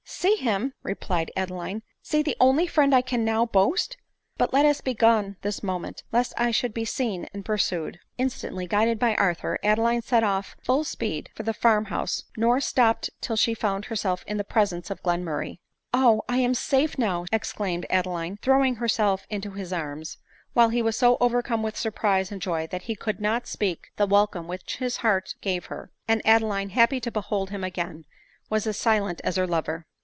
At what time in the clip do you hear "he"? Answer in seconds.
20.69-20.83, 22.83-22.93